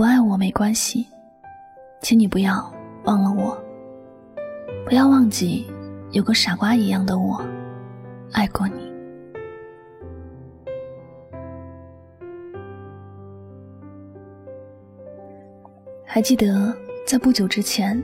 [0.00, 1.06] 不爱我没关系，
[2.00, 2.72] 请你不要
[3.04, 3.54] 忘了我。
[4.86, 5.66] 不要忘记，
[6.12, 7.38] 有个傻瓜一样的我，
[8.32, 8.90] 爱过你。
[16.06, 16.74] 还记得
[17.06, 18.02] 在不久之前，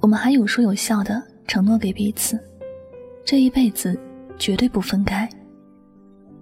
[0.00, 2.36] 我们还有说有笑的承诺给彼此，
[3.24, 3.96] 这一辈子
[4.36, 5.28] 绝对不分开。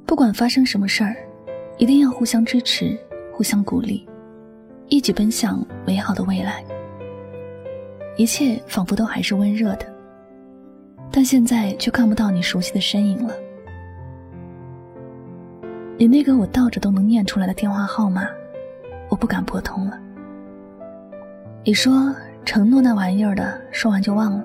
[0.07, 1.15] 不管发生什么事儿，
[1.77, 2.98] 一定要互相支持，
[3.34, 4.09] 互相鼓励，
[4.92, 6.62] 一起奔向美好的未来。
[8.19, 9.87] 一切仿佛都还是温热的，
[11.10, 13.34] 但现在却看不到你熟悉的身影了。
[15.96, 18.28] 你那个我倒着都能念出来的电话号码，
[19.09, 19.98] 我不敢拨通了。
[21.65, 24.45] 你说承诺那玩意儿的，说完就忘了，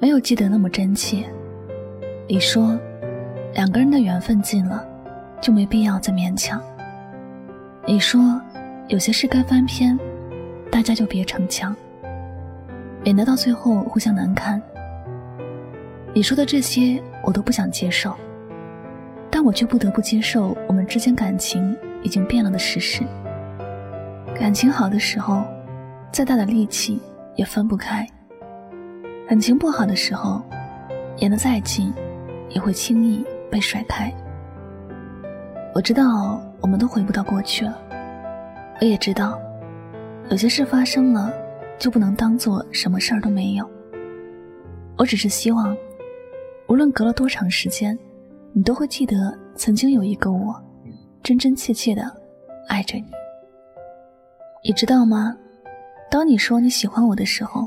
[0.00, 1.24] 没有记得那么真切。
[2.26, 2.76] 你说
[3.54, 4.84] 两个人的缘分尽了，
[5.40, 6.60] 就没必要再勉强。
[7.86, 8.20] 你说
[8.90, 9.96] 有些事该翻篇，
[10.68, 11.74] 大家就别逞强。
[13.04, 14.60] 免得到最后互相难堪。
[16.12, 18.16] 你说的这些我都不想接受，
[19.30, 23.04] 但我却不得不接受我们之间感情已经变了的事实。
[24.34, 25.44] 感情好的时候，
[26.10, 27.00] 再大的力气
[27.36, 28.04] 也分不开；
[29.28, 30.42] 感情不好的时候，
[31.18, 31.94] 演得再近，
[32.48, 34.12] 也会轻易被甩开。
[35.76, 37.78] 我知道我们都回不到过去了，
[38.80, 39.40] 我也知道，
[40.30, 41.32] 有些事发生了。
[41.80, 43.66] 就不能当做什么事儿都没有。
[44.98, 45.74] 我只是希望，
[46.68, 47.98] 无论隔了多长时间，
[48.52, 50.54] 你都会记得曾经有一个我，
[51.22, 52.02] 真真切切的
[52.68, 53.06] 爱着你。
[54.62, 55.34] 你知道吗？
[56.10, 57.66] 当你说你喜欢我的时候，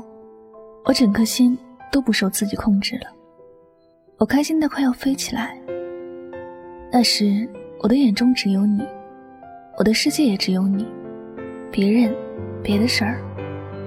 [0.84, 1.58] 我整颗心
[1.90, 3.08] 都不受自己控制了，
[4.18, 5.58] 我开心的快要飞起来。
[6.92, 7.48] 那时
[7.80, 8.86] 我的眼中只有你，
[9.76, 10.86] 我的世界也只有你，
[11.74, 12.14] 别人，
[12.62, 13.20] 别的事儿。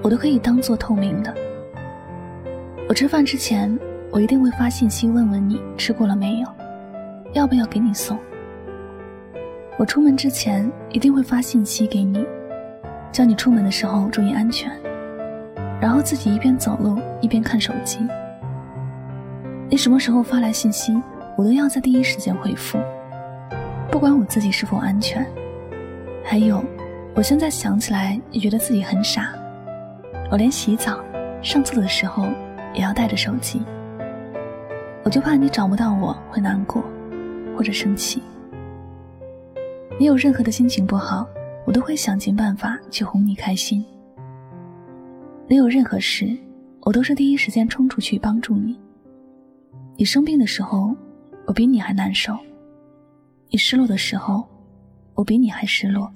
[0.02, 1.34] 我都可以当做透明的。
[2.86, 3.78] 我吃饭之前，
[4.10, 6.48] 我一定会发信息问问你吃过了没有，
[7.32, 8.18] 要不要给你送。
[9.78, 12.26] 我出门之前一定会发信息给你，
[13.10, 14.70] 叫你出门的时候注意安全，
[15.80, 18.00] 然后自己一边走路一边看手机。
[19.70, 20.94] 你什么时候发来信息，
[21.38, 22.78] 我都要在第一时间回复，
[23.90, 25.26] 不管我自己是否安全。
[26.22, 26.62] 还有，
[27.18, 29.34] 我现在想起来也觉得自己很傻。
[30.30, 31.02] 我连洗澡、
[31.42, 32.28] 上厕所的时候
[32.72, 33.60] 也要带着手机，
[35.02, 36.80] 我就怕你找不到我会难过，
[37.56, 38.22] 或者生气。
[39.98, 41.26] 你有任何的心情不好，
[41.66, 43.84] 我都会想尽办法去哄你开心。
[45.48, 46.38] 你有任何事，
[46.82, 48.78] 我都是第一时间冲出去帮助你。
[49.96, 50.94] 你生病的时候，
[51.46, 52.32] 我比你还难受；
[53.50, 54.46] 你失落的时候，
[55.14, 56.08] 我比你还失落。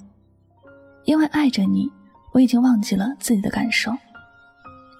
[1.04, 1.90] 因为爱着你。
[2.34, 3.92] 我已经忘记了自己的感受，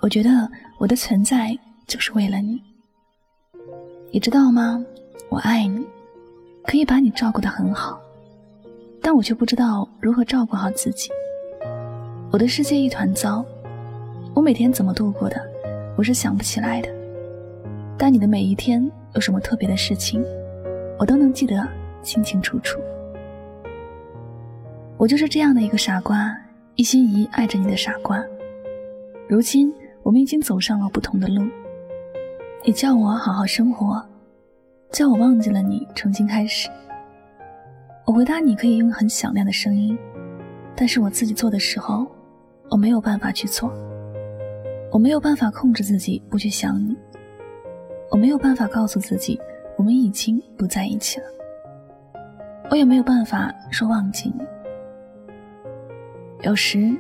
[0.02, 0.46] 我觉得
[0.76, 2.62] 我的存在就是为了你。
[4.10, 4.84] 你知道吗？
[5.30, 5.82] 我爱你，
[6.64, 7.98] 可以把你照顾得很好，
[9.00, 11.08] 但我却不知道如何照顾好自己。
[12.30, 13.42] 我的世界一团糟，
[14.34, 15.40] 我每天怎么度过的，
[15.96, 16.90] 我是想不起来的。
[17.96, 20.22] 但你的每一天有什么特别的事情，
[20.98, 21.66] 我都能记得
[22.02, 22.78] 清清楚楚。
[25.02, 26.32] 我就是这样的一个傻瓜。
[26.76, 28.24] 一心一意爱着你的傻瓜，
[29.28, 29.74] 如今
[30.04, 31.42] 我们已经走上了不同的路。
[32.64, 34.00] 你叫我好好生活，
[34.92, 36.70] 叫我忘记了你，重新开始。
[38.06, 39.98] 我回答你可以用很响亮的声音，
[40.76, 42.06] 但是我自己做的时候，
[42.70, 43.72] 我没有办法去做。
[44.92, 46.96] 我没有办法控制自己不去想你，
[48.08, 49.36] 我没有办法告诉自己
[49.76, 51.26] 我们已经不在一起了，
[52.70, 54.44] 我也没有办法说忘记你。
[56.42, 56.92] 有时，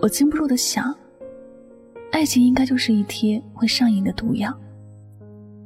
[0.00, 0.92] 我禁不住的想，
[2.10, 4.52] 爱情应该就是一贴会上瘾的毒药。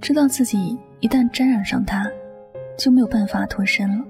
[0.02, 2.06] 知道自己一旦沾染上它，
[2.76, 4.04] 就没有办法脱身了。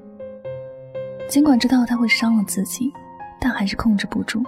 [1.29, 2.93] 尽管知道它会伤了自己，
[3.41, 4.43] 但还是控制不住，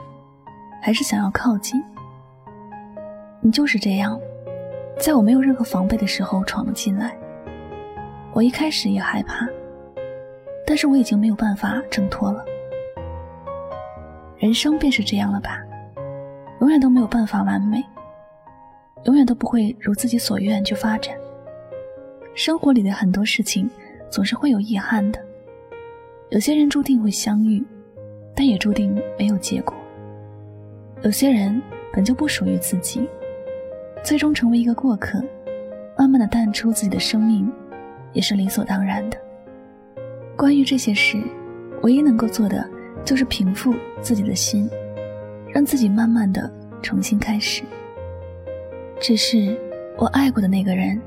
[0.82, 1.80] 还是想要靠近。
[3.40, 4.18] 你就是这样，
[4.98, 7.16] 在我没有任何防备的时候闯了进来。
[8.32, 9.46] 我一开始也害怕，
[10.66, 12.44] 但是我已经没有办法挣脱了。
[14.44, 15.58] 人生便是这样了吧，
[16.60, 17.82] 永远都没有办法完美，
[19.04, 21.16] 永远都不会如自己所愿去发展。
[22.34, 23.70] 生活里的很多事情
[24.10, 25.18] 总是会有遗憾的，
[26.28, 27.64] 有些人注定会相遇，
[28.36, 29.74] 但也注定没有结果。
[31.00, 31.58] 有些人
[31.90, 33.08] 本就不属于自己，
[34.02, 35.24] 最终成为一个过客，
[35.96, 37.50] 慢慢的淡出自己的生命，
[38.12, 39.16] 也是理所当然的。
[40.36, 41.16] 关于这些事，
[41.80, 42.73] 唯一能够做的。
[43.04, 44.68] 就是平复自己的心，
[45.52, 46.50] 让自己慢慢的
[46.82, 47.62] 重新开始。
[49.00, 49.58] 只是
[49.98, 51.00] 我爱过的那个人，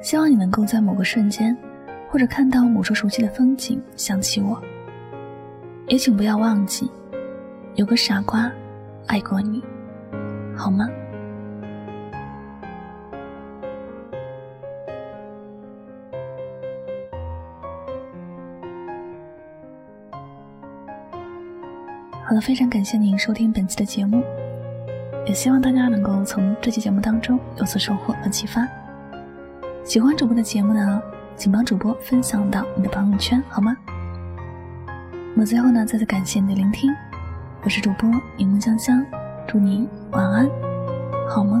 [0.00, 1.56] 希望你能够在某个瞬间，
[2.08, 4.60] 或者看到某处熟悉的风景，想起我。
[5.88, 6.90] 也请不要忘记，
[7.74, 8.50] 有个傻瓜
[9.06, 9.62] 爱过你，
[10.56, 10.88] 好吗？
[22.30, 24.22] 好了，非常感谢您收听本期的节目，
[25.26, 28.64] 也希望大家能够从这期节目当中有所收获和启发。
[29.82, 31.02] 喜欢主播的节目呢，
[31.34, 33.76] 请帮主播分享到你的朋友圈，好吗？
[35.34, 36.94] 那最后呢，再次感谢你的聆听，
[37.64, 39.04] 我是主播柠檬香香，
[39.48, 40.48] 祝你晚安，
[41.28, 41.60] 好梦。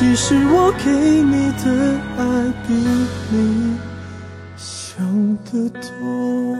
[0.00, 2.24] 其实我给你的爱
[2.66, 2.72] 比
[3.30, 3.76] 你
[4.56, 5.06] 想
[5.44, 6.59] 的多。